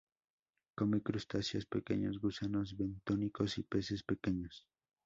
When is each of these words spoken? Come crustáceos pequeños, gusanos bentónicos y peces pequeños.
Come 0.75 1.03
crustáceos 1.03 1.67
pequeños, 1.67 2.19
gusanos 2.19 2.75
bentónicos 2.75 3.59
y 3.59 3.61
peces 3.61 4.01
pequeños. 4.01 4.65